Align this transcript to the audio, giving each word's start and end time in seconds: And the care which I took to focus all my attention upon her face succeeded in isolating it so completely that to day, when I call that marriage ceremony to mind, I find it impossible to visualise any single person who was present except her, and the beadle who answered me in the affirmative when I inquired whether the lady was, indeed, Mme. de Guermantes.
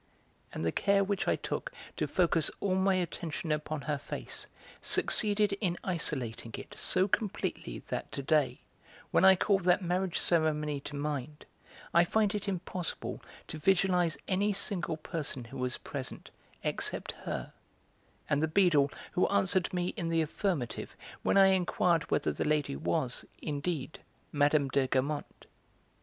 And 0.51 0.65
the 0.65 0.71
care 0.71 1.03
which 1.03 1.27
I 1.27 1.35
took 1.35 1.71
to 1.97 2.07
focus 2.07 2.49
all 2.59 2.73
my 2.73 2.95
attention 2.95 3.51
upon 3.51 3.81
her 3.81 3.99
face 3.99 4.47
succeeded 4.81 5.53
in 5.61 5.77
isolating 5.83 6.51
it 6.57 6.73
so 6.73 7.07
completely 7.07 7.83
that 7.89 8.11
to 8.13 8.23
day, 8.23 8.61
when 9.11 9.23
I 9.23 9.35
call 9.35 9.59
that 9.59 9.83
marriage 9.83 10.17
ceremony 10.17 10.79
to 10.79 10.95
mind, 10.95 11.45
I 11.93 12.03
find 12.03 12.33
it 12.33 12.47
impossible 12.47 13.21
to 13.47 13.59
visualise 13.59 14.17
any 14.27 14.53
single 14.53 14.97
person 14.97 15.43
who 15.43 15.57
was 15.59 15.77
present 15.77 16.31
except 16.63 17.11
her, 17.25 17.53
and 18.27 18.41
the 18.41 18.47
beadle 18.47 18.89
who 19.11 19.27
answered 19.27 19.71
me 19.71 19.89
in 19.89 20.09
the 20.09 20.23
affirmative 20.23 20.95
when 21.21 21.37
I 21.37 21.49
inquired 21.49 22.09
whether 22.09 22.31
the 22.31 22.43
lady 22.43 22.75
was, 22.75 23.23
indeed, 23.39 23.99
Mme. 24.31 24.65
de 24.69 24.87
Guermantes. 24.87 25.47